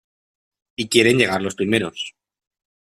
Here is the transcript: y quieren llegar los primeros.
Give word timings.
y 0.75 0.89
quieren 0.89 1.19
llegar 1.19 1.43
los 1.43 1.53
primeros. 1.53 2.15